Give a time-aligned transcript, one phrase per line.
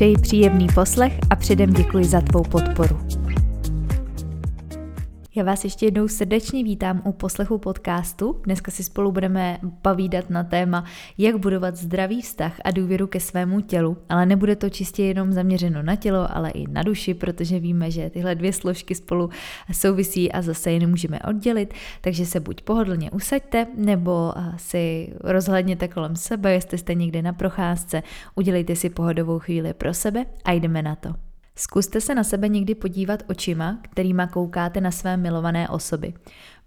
[0.00, 3.00] Přeji příjemný poslech a předem děkuji za tvou podporu.
[5.34, 8.40] Já vás ještě jednou srdečně vítám u poslechu podcastu.
[8.44, 10.84] Dneska si spolu budeme povídat na téma,
[11.18, 15.82] jak budovat zdravý vztah a důvěru ke svému tělu, ale nebude to čistě jenom zaměřeno
[15.82, 19.30] na tělo, ale i na duši, protože víme, že tyhle dvě složky spolu
[19.72, 26.16] souvisí a zase je nemůžeme oddělit, takže se buď pohodlně usaďte, nebo si rozhledněte kolem
[26.16, 28.02] sebe, jestli jste někde na procházce,
[28.34, 31.29] udělejte si pohodovou chvíli pro sebe a jdeme na to.
[31.60, 36.14] Zkuste se na sebe někdy podívat očima, kterýma koukáte na své milované osoby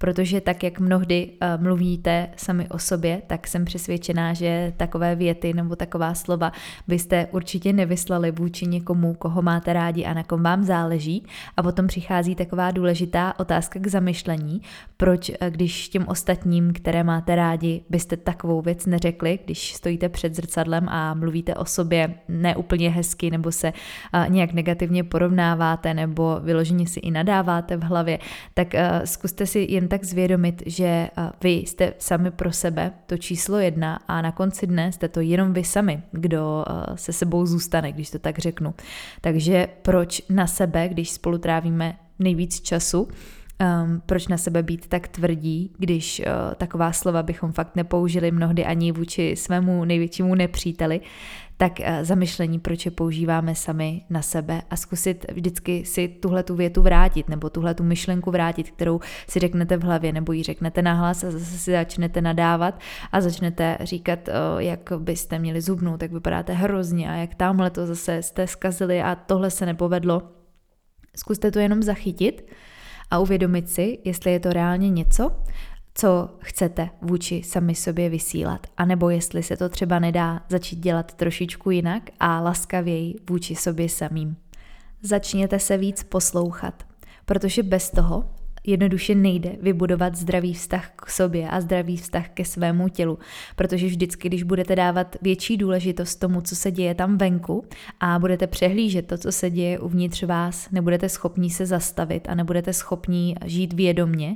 [0.03, 5.53] protože tak, jak mnohdy uh, mluvíte sami o sobě, tak jsem přesvědčená, že takové věty
[5.53, 6.51] nebo taková slova
[6.87, 11.25] byste určitě nevyslali vůči někomu, koho máte rádi a na kom vám záleží.
[11.57, 14.61] A potom přichází taková důležitá otázka k zamyšlení,
[14.97, 20.35] proč, uh, když těm ostatním, které máte rádi, byste takovou věc neřekli, když stojíte před
[20.35, 23.73] zrcadlem a mluvíte o sobě neúplně hezky nebo se
[24.13, 28.19] uh, nějak negativně porovnáváte nebo vyloženě si i nadáváte v hlavě,
[28.53, 28.67] tak
[29.05, 31.09] zkuste si jen tak zvědomit, že
[31.44, 35.53] vy jste sami pro sebe to číslo jedna a na konci dne jste to jenom
[35.53, 38.73] vy sami, kdo se sebou zůstane, když to tak řeknu.
[39.21, 43.08] Takže proč na sebe, když spolu trávíme nejvíc času,
[43.64, 48.66] Um, proč na sebe být tak tvrdí, když uh, taková slova bychom fakt nepoužili mnohdy
[48.66, 51.02] ani vůči svému největšímu nepříteli,
[51.58, 56.55] tak uh, zamyšlení, proč je používáme sami na sebe a zkusit vždycky si tuhle tu
[56.55, 60.81] větu vrátit nebo tuhle tu myšlenku vrátit, kterou si řeknete v hlavě nebo ji řeknete
[60.81, 62.80] nahlas a zase si začnete nadávat
[63.11, 67.86] a začnete říkat, uh, jak byste měli zubnout, jak vypadáte hrozně a jak tamhle to
[67.86, 70.21] zase jste zkazili a tohle se nepovedlo.
[71.16, 72.45] Zkuste to jenom zachytit
[73.13, 75.31] a uvědomit si, jestli je to reálně něco,
[75.93, 81.71] co chcete vůči sami sobě vysílat, anebo jestli se to třeba nedá začít dělat trošičku
[81.71, 84.35] jinak a laskavěji vůči sobě samým.
[85.01, 86.83] Začněte se víc poslouchat,
[87.25, 88.29] protože bez toho
[88.63, 93.19] jednoduše nejde vybudovat zdravý vztah k sobě a zdravý vztah ke svému tělu,
[93.55, 97.65] protože vždycky, když budete dávat větší důležitost tomu, co se děje tam venku
[97.99, 102.73] a budete přehlížet to, co se děje uvnitř vás, nebudete schopní se zastavit a nebudete
[102.73, 104.35] schopní žít vědomně,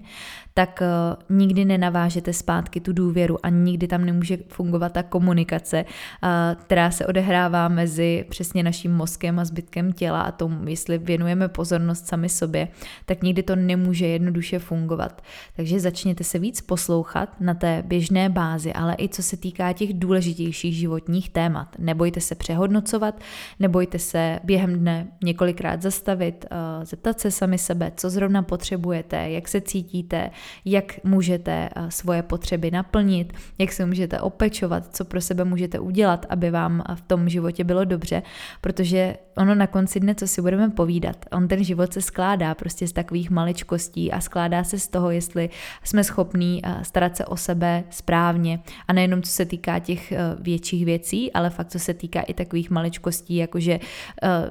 [0.54, 6.30] tak uh, nikdy nenavážete zpátky tu důvěru a nikdy tam nemůže fungovat ta komunikace, uh,
[6.62, 12.08] která se odehrává mezi přesně naším mozkem a zbytkem těla a tomu, jestli věnujeme pozornost
[12.08, 12.68] sami sobě,
[13.06, 15.22] tak nikdy to nemůže jednoduše fungovat.
[15.56, 19.94] Takže začněte se víc poslouchat na té běžné bázi, ale i co se týká těch
[19.94, 21.68] důležitějších životních témat.
[21.80, 23.20] Nebojte se přehodnocovat,
[23.60, 29.48] nebojte se během dne několikrát zastavit, uh, zeptat se sami sebe, co zrovna potřebujete, jak
[29.48, 30.32] se cítíte,
[30.66, 36.26] jak můžete eh, svoje potřeby naplnit, jak se můžete opečovat, co pro sebe můžete udělat,
[36.30, 38.24] aby vám v tom životě bylo dobře,
[38.62, 42.88] protože ono na konci dne, co si budeme povídat, on ten život se skládá prostě
[42.88, 45.50] z takových maličkostí a skládá se z toho, jestli
[45.84, 50.18] jsme schopní eh, starat se o sebe správně a nejenom co se týká těch eh,
[50.40, 53.80] větších věcí, ale fakt co se týká i takových maličkostí, jakože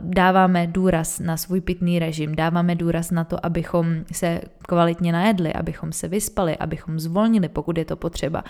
[0.01, 5.93] dáváme důraz na svůj pitný režim, dáváme důraz na to, abychom se kvalitně najedli, abychom
[5.93, 8.45] se vyspali, abychom zvolnili, pokud je to potřeba.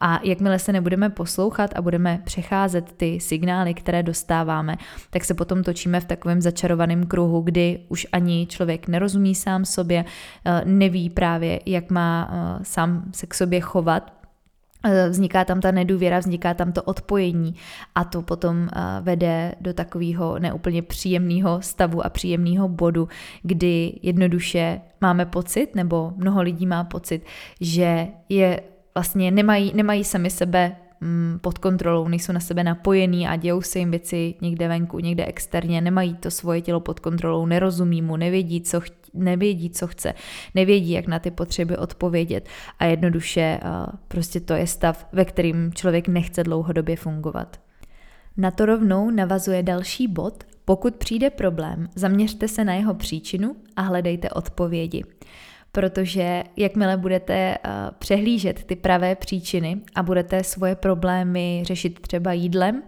[0.00, 4.76] A jakmile se nebudeme poslouchat a budeme přecházet ty signály, které dostáváme,
[5.10, 10.04] tak se potom točíme v takovém začarovaném kruhu, kdy už ani člověk nerozumí sám sobě,
[10.44, 14.20] eh, neví právě, jak má eh, sám se k sobě chovat,
[14.84, 17.54] Eh, vzniká tam ta nedůvěra, vzniká tam to odpojení
[17.94, 23.08] a to potom eh, vede do takového neúplně příjemného stavu a příjemného bodu,
[23.42, 27.22] kdy jednoduše máme pocit, nebo mnoho lidí má pocit,
[27.60, 28.62] že je
[28.94, 33.78] vlastně nemají, nemají sami sebe mm, pod kontrolou, nejsou na sebe napojení a dějou se
[33.78, 38.60] jim věci někde venku, někde externě, nemají to svoje tělo pod kontrolou, nerozumí mu, nevědí,
[38.60, 38.80] co
[39.14, 40.14] nevědí, co chce,
[40.54, 42.48] nevědí, jak na ty potřeby odpovědět
[42.78, 43.60] a jednoduše
[44.08, 47.60] prostě to je stav, ve kterým člověk nechce dlouhodobě fungovat.
[48.36, 50.44] Na to rovnou navazuje další bod.
[50.64, 55.04] Pokud přijde problém, zaměřte se na jeho příčinu a hledejte odpovědi.
[55.72, 57.56] Protože jakmile budete
[57.98, 62.82] přehlížet ty pravé příčiny a budete svoje problémy řešit třeba jídlem,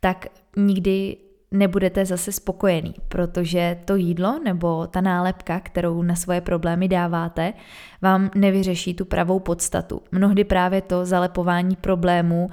[0.00, 0.26] tak
[0.56, 1.16] nikdy
[1.50, 7.52] nebudete zase spokojený, protože to jídlo nebo ta nálepka, kterou na svoje problémy dáváte,
[8.02, 10.02] vám nevyřeší tu pravou podstatu.
[10.12, 12.48] Mnohdy právě to zalepování problémů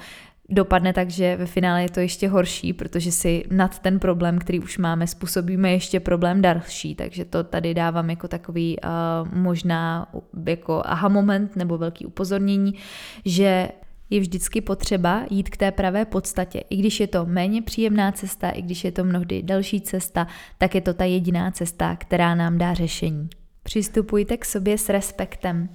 [0.50, 4.60] dopadne tak, že ve finále je to ještě horší, protože si nad ten problém, který
[4.60, 10.08] už máme, způsobíme ještě problém další, takže to tady dávám jako takový uh, možná
[10.46, 12.74] jako aha moment nebo velký upozornění,
[13.26, 13.70] že
[14.10, 16.64] je vždycky potřeba jít k té pravé podstatě.
[16.70, 20.28] I když je to méně příjemná cesta, i když je to mnohdy další cesta,
[20.58, 23.30] tak je to ta jediná cesta, která nám dá řešení.
[23.64, 25.70] Přistupujte k sobě s respektem.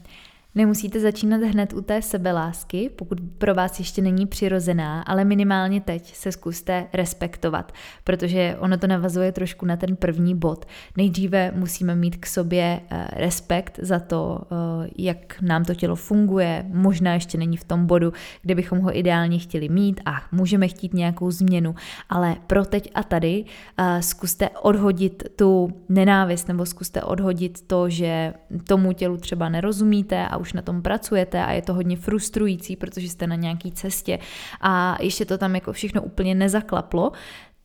[0.54, 6.14] Nemusíte začínat hned u té sebelásky, pokud pro vás ještě není přirozená, ale minimálně teď
[6.14, 7.72] se zkuste respektovat,
[8.04, 10.66] protože ono to navazuje trošku na ten první bod.
[10.96, 16.64] Nejdříve musíme mít k sobě eh, respekt za to, eh, jak nám to tělo funguje,
[16.68, 18.12] možná ještě není v tom bodu,
[18.42, 21.74] kde bychom ho ideálně chtěli mít a můžeme chtít nějakou změnu,
[22.08, 23.44] ale pro teď a tady
[23.78, 28.34] eh, zkuste odhodit tu nenávist nebo zkuste odhodit to, že
[28.68, 33.08] tomu tělu třeba nerozumíte a už na tom pracujete a je to hodně frustrující, protože
[33.08, 34.18] jste na nějaký cestě
[34.60, 37.12] a ještě to tam jako všechno úplně nezaklaplo,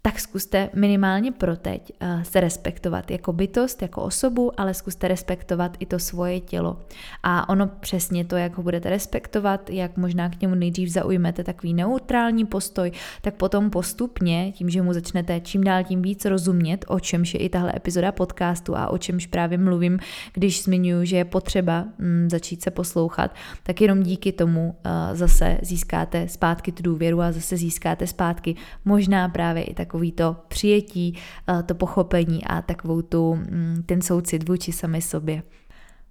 [0.07, 5.77] tak zkuste minimálně pro teď uh, se respektovat jako bytost, jako osobu, ale zkuste respektovat
[5.79, 6.79] i to svoje tělo.
[7.23, 11.73] A ono přesně to, jak ho budete respektovat, jak možná k němu nejdřív zaujmete takový
[11.73, 16.99] neutrální postoj, tak potom postupně, tím, že mu začnete čím dál tím víc rozumět, o
[16.99, 19.99] čemž je i tahle epizoda podcastu a o čemž právě mluvím,
[20.33, 25.57] když zmiňuji, že je potřeba mm, začít se poslouchat, tak jenom díky tomu uh, zase
[25.61, 28.55] získáte zpátky tu důvěru a zase získáte zpátky
[28.85, 31.17] možná právě i takový takový to přijetí,
[31.49, 35.43] eh, to pochopení a takovou tu, mm, ten soucit vůči sami sobě.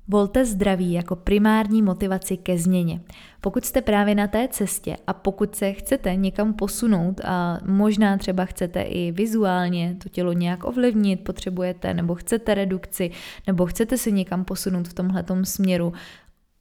[0.08, 3.00] Volte zdraví jako primární motivaci ke změně.
[3.40, 8.44] Pokud jste právě na té cestě a pokud se chcete někam posunout a možná třeba
[8.44, 13.10] chcete i vizuálně to tělo nějak ovlivnit, potřebujete nebo chcete redukci,
[13.46, 15.92] nebo chcete se někam posunout v tomhletom směru,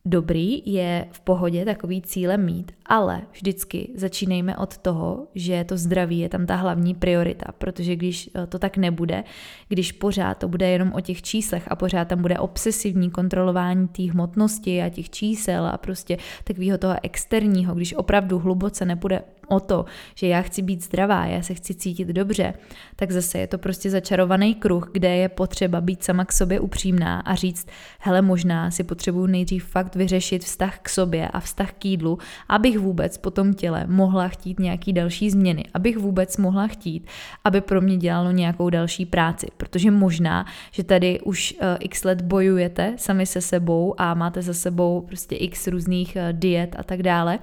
[0.05, 6.19] dobrý je v pohodě takový cíle mít, ale vždycky začínejme od toho, že to zdraví
[6.19, 9.23] je tam ta hlavní priorita, protože když eh, to tak nebude,
[9.69, 14.03] když pořád to bude jenom o těch číslech a pořád tam bude obsesivní kontrolování té
[14.03, 19.85] hmotnosti a těch čísel a prostě takového toho externího, když opravdu hluboce nebude o to,
[20.15, 22.53] že já chci být zdravá, já se chci cítit dobře,
[22.95, 27.19] tak zase je to prostě začarovaný kruh, kde je potřeba být sama k sobě upřímná
[27.19, 27.67] a říct,
[27.99, 32.17] hele, možná si potřebuju nejdřív fakt vyřešit vztah k sobě a vztah k jídlu,
[32.49, 37.07] abych vůbec po tom těle mohla chtít nějaký další změny, abych vůbec mohla chtít,
[37.43, 42.21] aby pro mě dělalo nějakou další práci, protože možná, že tady už uh, x let
[42.21, 47.03] bojujete sami se sebou a máte za sebou prostě x různých uh, diet a tak
[47.03, 47.39] dále,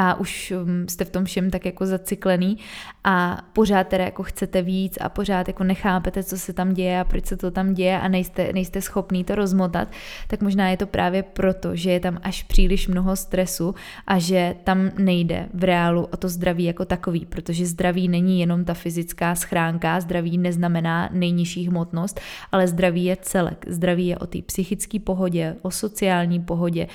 [0.00, 2.58] a už um, jste v tom všem tak jako zacyklený
[3.04, 7.04] a pořád teda jako chcete víc a pořád jako nechápete, co se tam děje a
[7.04, 9.88] proč se to tam děje a nejste, nejste schopný to rozmotat,
[10.26, 13.74] tak možná je to právě proto, že je tam až příliš mnoho stresu
[14.06, 18.64] a že tam nejde v reálu o to zdraví jako takový, protože zdraví není jenom
[18.64, 22.20] ta fyzická schránka, zdraví neznamená nejnižší hmotnost,
[22.52, 23.64] ale zdraví je celek.
[23.68, 26.86] Zdraví je o té psychické pohodě, o sociální pohodě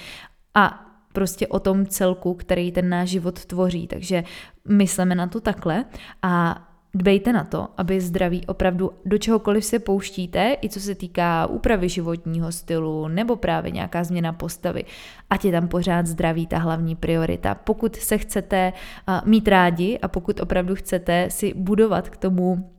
[0.55, 0.82] a
[1.13, 3.87] prostě o tom celku, který ten náš život tvoří.
[3.87, 4.23] Takže
[4.69, 5.85] myslíme na to takhle
[6.21, 11.45] a Dbejte na to, aby zdraví opravdu do čehokoliv se pouštíte, i co se týká
[11.45, 14.85] úpravy životního stylu nebo právě nějaká změna postavy,
[15.29, 17.55] ať je tam pořád zdraví ta hlavní priorita.
[17.55, 18.73] Pokud se chcete
[19.25, 22.69] mít rádi a pokud opravdu chcete si budovat k tomu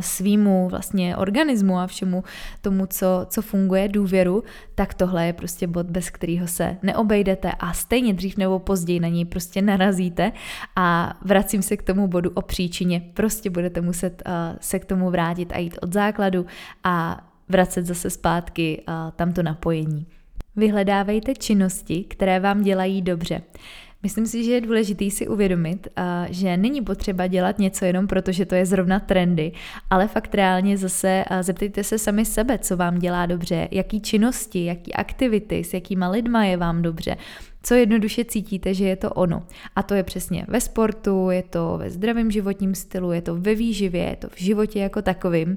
[0.00, 2.24] svýmu vlastně organismu a všemu
[2.60, 4.42] tomu, co, co funguje, důvěru,
[4.74, 9.08] tak tohle je prostě bod, bez kterého se neobejdete a stejně dřív nebo později na
[9.08, 10.32] něj prostě narazíte
[10.76, 13.02] a vracím se k tomu bodu o příčině.
[13.14, 16.46] Prostě budete muset uh, se k tomu vrátit a jít od základu
[16.84, 20.06] a vracet zase zpátky uh, tamto napojení.
[20.56, 23.42] Vyhledávejte činnosti, které vám dělají dobře.
[24.04, 25.88] Myslím si, že je důležité si uvědomit,
[26.30, 29.52] že není potřeba dělat něco jenom proto, že to je zrovna trendy,
[29.90, 34.94] ale fakt reálně zase zeptejte se sami sebe, co vám dělá dobře, jaký činnosti, jaký
[34.94, 37.16] aktivity, s jakýma lidma je vám dobře,
[37.62, 39.42] co jednoduše cítíte, že je to ono.
[39.76, 43.54] A to je přesně ve sportu, je to ve zdravém životním stylu, je to ve
[43.54, 45.56] výživě, je to v životě jako takovým.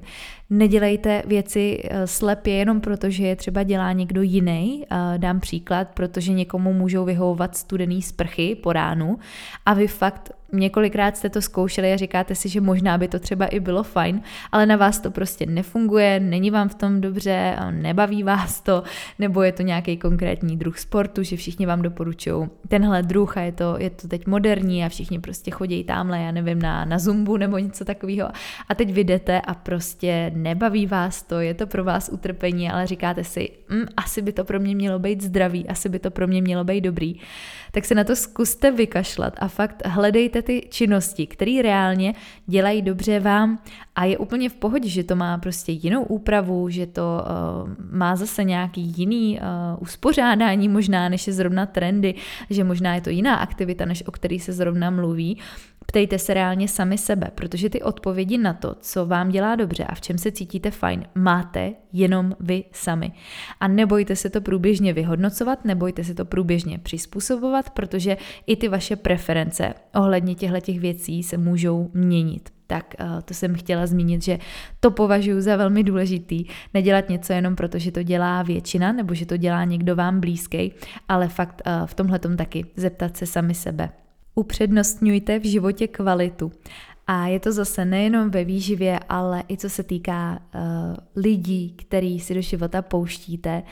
[0.50, 4.84] Nedělejte věci eh, slepě jenom proto, že je třeba dělá někdo jiný.
[4.90, 9.18] Eh, dám příklad, protože někomu můžou vyhovovat studený sprchy po ránu
[9.66, 13.46] a vy fakt několikrát jste to zkoušeli a říkáte si, že možná by to třeba
[13.46, 14.20] i bylo fajn,
[14.52, 18.82] ale na vás to prostě nefunguje, není vám v tom dobře, nebaví vás to,
[19.18, 23.52] nebo je to nějaký konkrétní druh sportu, že všichni vám doporučují tenhle druh a je
[23.52, 27.36] to, je to teď moderní a všichni prostě chodí tamhle, já nevím, na, na zumbu
[27.36, 28.28] nebo něco takového.
[28.68, 33.24] A teď vydete a prostě nebaví vás to, je to pro vás utrpení, ale říkáte
[33.24, 36.42] si, mm, asi by to pro mě mělo být zdravý, asi by to pro mě
[36.42, 37.14] mělo být dobrý.
[37.72, 42.14] Tak se na to zkuste vykašlat a fakt hledejte ty činnosti, které reálně
[42.46, 43.58] dělají dobře vám
[43.96, 48.16] a je úplně v pohodě, že to má prostě jinou úpravu, že to uh, má
[48.16, 52.14] zase nějaký jiný uh, uspořádání možná, než je zrovna trendy,
[52.50, 55.38] že možná je to jiná aktivita, než o který se zrovna mluví.
[55.90, 59.94] Ptejte se reálně sami sebe, protože ty odpovědi na to, co vám dělá dobře a
[59.94, 63.12] v čem se cítíte fajn, máte jenom vy sami.
[63.60, 68.16] A nebojte se to průběžně vyhodnocovat, nebojte se to průběžně přizpůsobovat, protože
[68.46, 73.86] i ty vaše preference ohledně těchto věcí se můžou měnit tak uh, to jsem chtěla
[73.86, 74.38] zmínit, že
[74.80, 76.44] to považuji za velmi důležitý.
[76.74, 80.72] Nedělat něco jenom proto, že to dělá většina nebo že to dělá někdo vám blízký,
[81.08, 83.90] ale fakt uh, v tomhle taky zeptat se sami sebe.
[84.38, 86.52] Upřednostňujte v životě kvalitu.
[87.06, 90.60] A je to zase nejenom ve výživě, ale i co se týká uh,
[91.16, 93.62] lidí, který si do života pouštíte.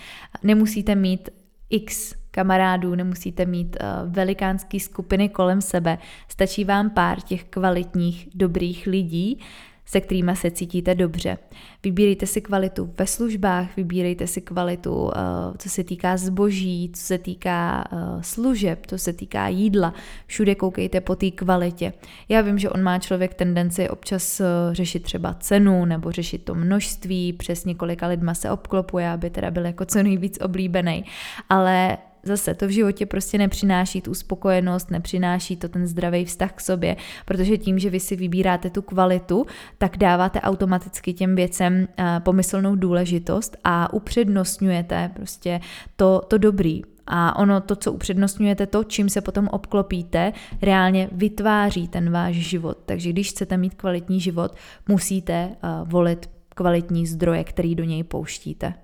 [0.43, 1.31] Nemusíte mít
[1.71, 8.87] x kamarádů, nemusíte mít uh, velikánský skupiny kolem sebe, stačí vám pár těch kvalitních, dobrých
[8.87, 9.41] lidí,
[9.87, 11.39] se kterými se cítíte dobře.
[11.83, 15.19] Vybírejte si kvalitu ve službách, vybírejte si kvalitu, eh,
[15.59, 19.95] co se týká zboží, co se týká eh, služeb, co se týká jídla.
[20.27, 21.93] Všude koukejte po té kvalitě.
[22.29, 26.55] Já vím, že on má člověk tendenci občas eh, řešit třeba cenu nebo řešit to
[26.55, 31.05] množství, přes několika lidma se obklopuje, aby teda byl jako co nejvíc oblíbený.
[31.49, 36.61] Ale Zase to v životě prostě nepřináší tu spokojenost, nepřináší to ten zdravý vztah k
[36.61, 39.47] sobě, protože tím, že vy si vybíráte tu kvalitu,
[39.79, 45.61] tak dáváte automaticky těm věcem eh, pomyslnou důležitost a upřednostňujete prostě
[45.97, 46.83] to, to dobrý.
[47.07, 52.79] A ono, to, co upřednostňujete, to, čím se potom obklopíte, reálně vytváří ten váš život.
[52.87, 54.57] Takže když chcete mít kvalitní život,
[54.89, 58.75] musíte uh, volit kvalitní zdroje, který do něj pouštíte.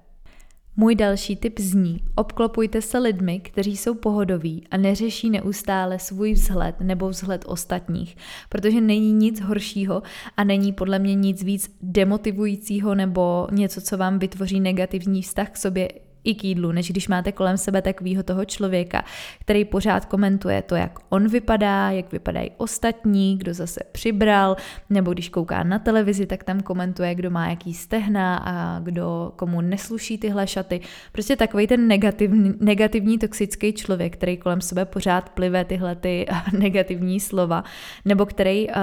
[0.77, 6.81] Můj další tip zní, obklopujte se lidmi, kteří jsou pohodoví a neřeší neustále svůj vzhled
[6.81, 8.17] nebo vzhled ostatních,
[8.49, 10.03] protože není nic horšího
[10.37, 15.57] a není podle mě nic víc demotivujícího nebo něco, co vám vytvoří negativní vztah k
[15.57, 15.89] sobě
[16.25, 19.05] i k jídlu, než když máte kolem sebe takového toho člověka,
[19.41, 24.57] který pořád komentuje to, jak on vypadá, jak vypadají ostatní, kdo zase přibral,
[24.91, 29.61] nebo když kouká na televizi, tak tam komentuje, kdo má jaký stehna a kdo komu
[29.61, 30.81] nesluší tyhle šaty.
[31.13, 36.27] Prostě takový ten negativní, negativní toxický člověk, který kolem sebe pořád plive tyhle ty
[36.59, 37.65] negativní slova,
[38.05, 38.75] nebo který uh,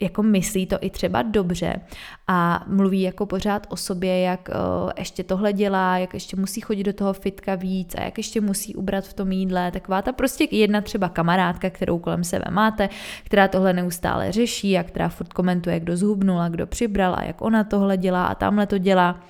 [0.00, 1.80] jako myslí to i třeba dobře
[2.26, 6.84] a mluví jako pořád o sobě, jak uh, ještě tohle dělá, jak ještě musí chodit
[6.84, 10.48] do toho fitka víc a jak ještě musí ubrat v tom jídle, taková ta prostě
[10.50, 12.88] jedna třeba kamarádka, kterou kolem sebe máte,
[13.24, 17.42] která tohle neustále řeší a která furt komentuje, kdo zhubnul a kdo přibral a jak
[17.42, 19.20] ona tohle dělá a tamhle to dělá.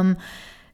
[0.00, 0.16] Um,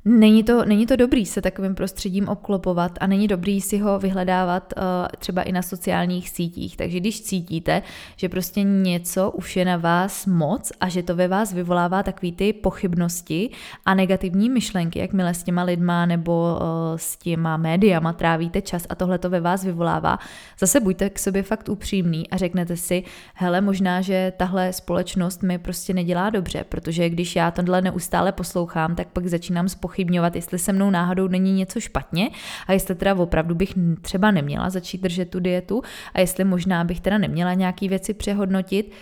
[0.05, 4.75] Není to, není to dobrý se takovým prostředím obklopovat a není dobrý si ho vyhledávat
[4.77, 4.83] uh,
[5.19, 6.77] třeba i na sociálních sítích.
[6.77, 7.83] Takže když cítíte,
[8.17, 12.33] že prostě něco už je na vás moc a že to ve vás vyvolává takový
[12.33, 13.51] ty pochybnosti
[13.87, 16.67] a negativní myšlenky, jakmile s těma lidma nebo uh,
[16.97, 20.19] s těma médiama trávíte čas a tohle to ve vás vyvolává,
[20.59, 23.05] zase buďte k sobě fakt upřímný a řeknete si,
[23.35, 28.95] hele, možná, že tahle společnost mi prostě nedělá dobře, protože když já tohle neustále poslouchám,
[28.95, 32.31] tak pak začínám spochybnit spochybňovat, jestli se mnou náhodou není něco špatně
[32.67, 35.83] a jestli teda opravdu bych třeba neměla začít držet tu dietu
[36.15, 38.93] a jestli možná bych teda neměla nějaký věci přehodnotit.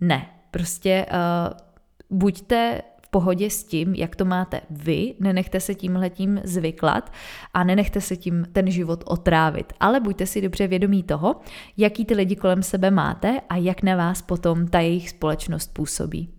[0.00, 6.40] Ne, prostě uh, buďte v pohodě s tím, jak to máte vy, nenechte se tímhletím
[6.44, 7.12] zvyklat
[7.54, 11.40] a nenechte se tím ten život otrávit, ale buďte si dobře vědomí toho,
[11.76, 16.37] jaký ty lidi kolem sebe máte a jak na vás potom ta jejich společnost působí.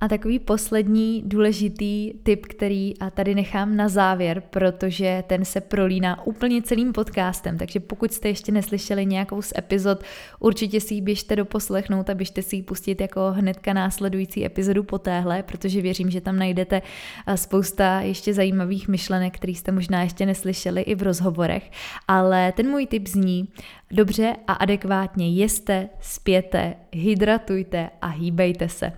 [0.00, 6.26] A takový poslední důležitý tip, který a tady nechám na závěr, protože ten se prolíná
[6.26, 10.02] úplně celým podcastem, takže pokud jste ještě neslyšeli nějakou z epizod,
[10.40, 14.98] určitě si ji běžte doposlechnout a běžte si ji pustit jako hnedka následující epizodu po
[14.98, 16.82] téhle, protože věřím, že tam najdete
[17.34, 21.70] spousta ještě zajímavých myšlenek, které jste možná ještě neslyšeli i v rozhovorech.
[22.08, 23.48] Ale ten můj tip zní,
[23.90, 28.92] dobře a adekvátně jeste, spěte, hydratujte a hýbejte se.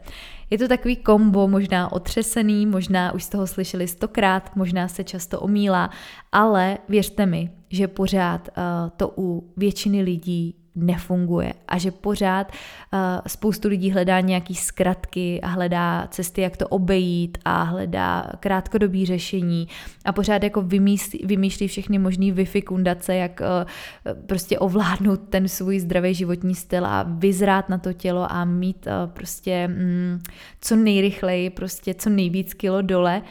[0.51, 5.41] Je to takový kombo, možná otřesený, možná už z toho slyšeli stokrát, možná se často
[5.41, 5.91] omílá,
[6.33, 12.99] ale věřte mi, že pořád uh, to u většiny lidí nefunguje a že pořád uh,
[13.27, 19.69] spoustu lidí hledá nějaký zkratky a hledá cesty, jak to obejít a hledá krátkodobý řešení
[20.05, 26.15] a pořád jako vymýšlí, vymýšlí všechny možné vyfikundace, jak uh, prostě ovládnout ten svůj zdravý
[26.15, 30.21] životní styl a vyzrát na to tělo a mít uh, prostě mm,
[30.61, 33.23] co nejrychleji, prostě co nejvíc kilo dole.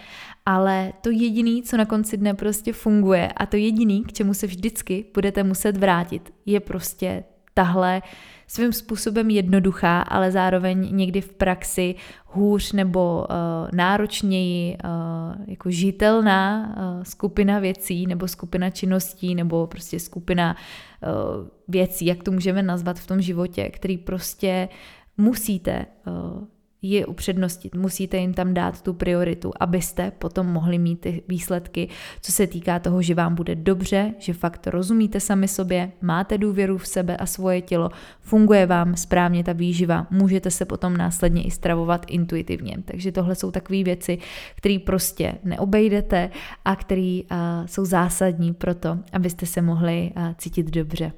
[0.46, 4.48] Ale to jediný, co na konci dne prostě funguje a to jediný, k čemu se
[4.48, 7.24] vždycky budete muset vrátit, je prostě
[7.55, 8.01] tahle
[8.47, 11.95] svým způsobem jednoduchá, ale zároveň někdy v praxi
[12.25, 13.35] hůř nebo uh,
[13.74, 22.05] náročněji uh, jako žitelná uh, skupina věcí nebo skupina činností nebo prostě skupina uh, věcí,
[22.05, 24.69] jak to můžeme nazvat v tom životě, který prostě
[25.17, 26.43] musíte uh,
[26.92, 31.89] je upřednostit, musíte jim tam dát tu prioritu, abyste potom mohli mít ty výsledky,
[32.22, 36.77] co se týká toho, že vám bude dobře, že fakt rozumíte sami sobě, máte důvěru
[36.77, 37.89] v sebe a svoje tělo,
[38.22, 42.77] funguje vám správně ta výživa, můžete se potom následně i stravovat intuitivně.
[42.86, 44.18] Takže tohle jsou takové věci,
[44.56, 46.30] které prostě neobejdete
[46.65, 47.20] a které
[47.65, 51.12] jsou zásadní pro to, abyste se mohli cítit dobře.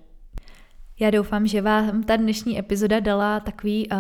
[1.00, 3.98] Já doufám, že vám ta dnešní epizoda dala takový uh,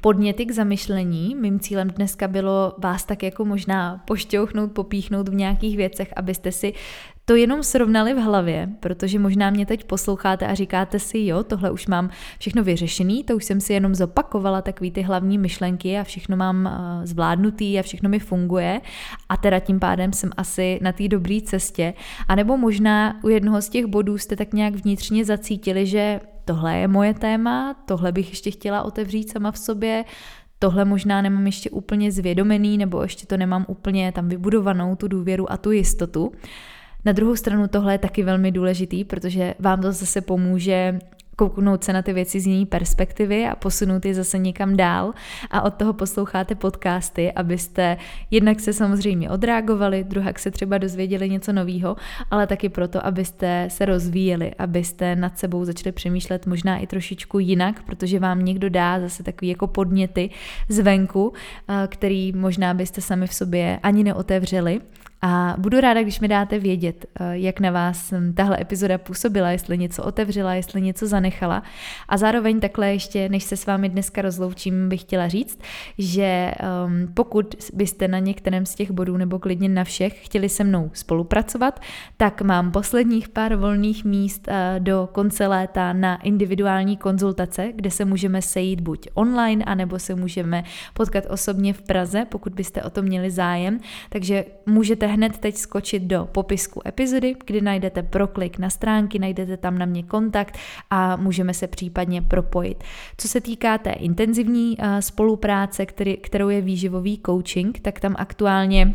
[0.00, 1.34] podněty k zamyšlení.
[1.34, 6.74] Mým cílem dneska bylo vás tak jako možná pošťouchnout, popíchnout v nějakých věcech, abyste si
[7.24, 11.70] to jenom srovnali v hlavě, protože možná mě teď posloucháte a říkáte si, jo, tohle
[11.70, 16.04] už mám všechno vyřešený, to už jsem si jenom zopakovala takový ty hlavní myšlenky a
[16.04, 18.80] všechno mám uh, zvládnutý a všechno mi funguje
[19.28, 21.94] a teda tím pádem jsem asi na té dobré cestě.
[22.28, 26.76] A nebo možná u jednoho z těch bodů jste tak nějak vnitřně zacítili, že tohle
[26.76, 30.04] je moje téma, tohle bych ještě chtěla otevřít sama v sobě,
[30.58, 35.52] tohle možná nemám ještě úplně zvědomený, nebo ještě to nemám úplně tam vybudovanou, tu důvěru
[35.52, 36.32] a tu jistotu.
[37.04, 40.98] Na druhou stranu tohle je taky velmi důležitý, protože vám to zase pomůže
[41.36, 45.12] kouknout se na ty věci z jiné perspektivy a posunout je zase někam dál.
[45.50, 47.96] A od toho posloucháte podcasty, abyste
[48.30, 51.96] jednak se samozřejmě odreagovali, druhak se třeba dozvěděli něco nového,
[52.30, 57.82] ale taky proto, abyste se rozvíjeli, abyste nad sebou začali přemýšlet možná i trošičku jinak,
[57.82, 60.30] protože vám někdo dá zase takový jako podněty
[60.68, 61.32] zvenku,
[61.68, 64.80] eh, který možná byste sami v sobě ani neotevřeli
[65.24, 69.50] a budu ráda, když mi dáte vědět, eh, jak na vás hm, tahle epizoda působila,
[69.50, 71.62] jestli něco otevřela, jestli něco zanechala.
[72.08, 75.60] A zároveň takhle ještě, než se s vámi dneska rozloučím, bych chtěla říct,
[75.98, 76.52] že
[76.86, 80.90] um, pokud byste na některém z těch bodů nebo klidně na všech chtěli se mnou
[80.94, 81.80] spolupracovat,
[82.16, 88.04] tak mám posledních pár volných míst uh, do konce léta na individuální konzultace, kde se
[88.04, 93.02] můžeme sejít buď online, anebo se můžeme potkat osobně v Praze, pokud byste o to
[93.02, 93.80] měli zájem.
[94.08, 99.78] Takže můžete hned teď skočit do popisku epizody, kdy najdete proklik na stránky, najdete tam
[99.78, 100.58] na mě kontakt
[100.90, 102.84] a můžeme se případně propojit.
[103.16, 108.94] Co se týká té intenzivní eh, spolupráce, který, kterou je výživový coaching, tak tam aktuálně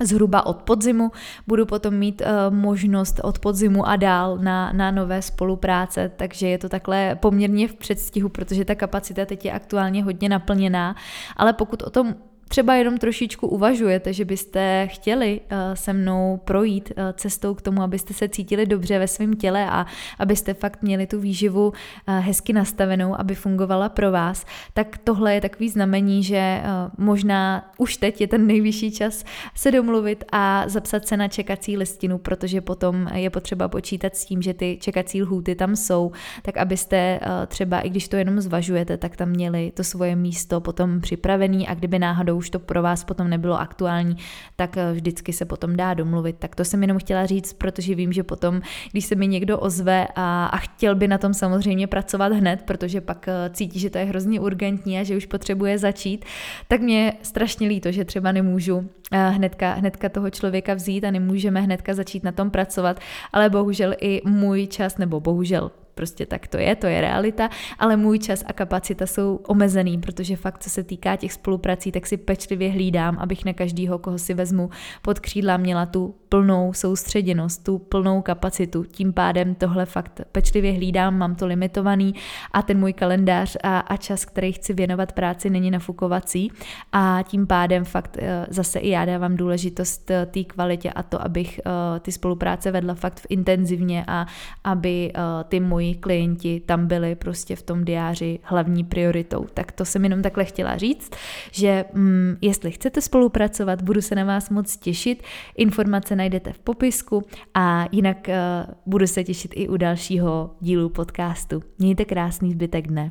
[0.00, 1.10] zhruba od podzimu.
[1.46, 6.58] Budu potom mít uh, možnost od podzimu a dál na, na nové spolupráce, takže je
[6.58, 10.96] to takhle poměrně v předstihu, protože ta kapacita teď je aktuálně hodně naplněná,
[11.36, 12.14] ale pokud o tom
[12.52, 17.82] třeba jenom trošičku uvažujete, že byste chtěli eh, se mnou projít eh, cestou k tomu,
[17.82, 19.86] abyste se cítili dobře ve svém těle a
[20.18, 25.40] abyste fakt měli tu výživu eh, hezky nastavenou, aby fungovala pro vás, tak tohle je
[25.40, 26.62] takový znamení, že
[26.98, 32.18] možná už teď je ten nejvyšší čas se domluvit a zapsat se na čekací listinu,
[32.18, 36.12] protože potom je potřeba počítat s tím, že ty čekací lhůty tam jsou,
[36.42, 41.00] tak abyste třeba, i když to jenom zvažujete, tak tam měli to svoje místo potom
[41.00, 44.16] připravený a kdyby náhodou už to pro vás potom nebylo aktuální,
[44.56, 46.36] tak eh, vždycky se potom dá domluvit.
[46.38, 48.60] Tak to jsem jenom chtěla říct, protože vím, že potom,
[48.92, 53.00] když se mi někdo ozve a, a chtěl by na tom samozřejmě pracovat hned, protože
[53.00, 56.24] pak eh, cítí, že to je hrozně urgentní a že už potřebuje začít,
[56.68, 61.60] tak mě strašně líto, že třeba nemůžu eh, hnedka, hnedka toho člověka vzít a nemůžeme
[61.60, 63.00] hnedka začít na tom pracovat,
[63.32, 67.96] ale bohužel i můj čas, nebo bohužel prostě tak to je, to je realita, ale
[67.96, 72.16] můj čas a kapacita jsou omezený, protože fakt, co se týká těch spoluprací, tak si
[72.16, 74.70] pečlivě hlídám, abych na každýho, koho si vezmu
[75.02, 78.84] pod křídla, měla tu plnou soustředěnost, tu plnou kapacitu.
[78.84, 82.14] Tím pádem tohle fakt pečlivě hlídám, mám to limitovaný
[82.52, 86.52] a ten můj kalendář a, a čas, který chci věnovat práci, není nafukovací
[86.92, 91.22] a tím pádem fakt eh, zase i já dávám důležitost eh, té kvalitě a to,
[91.22, 94.26] abych eh, ty spolupráce vedla fakt v intenzivně a
[94.64, 95.12] aby
[95.48, 99.46] ty moje moji klienti tam byli prostě v tom diáři hlavní prioritou.
[99.54, 101.10] Tak to jsem jenom takhle chtěla říct,
[101.50, 105.22] že mm, jestli chcete spolupracovat, budu se na vás moc těšit.
[105.56, 107.22] Informace najdete v popisku
[107.54, 111.62] a jinak uh, budu se těšit i u dalšího dílu podcastu.
[111.78, 113.10] Mějte krásný zbytek dne.